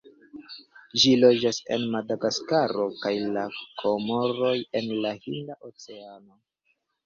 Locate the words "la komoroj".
3.37-4.57